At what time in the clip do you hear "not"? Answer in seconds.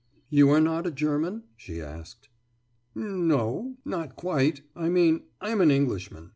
0.59-0.87, 3.85-4.15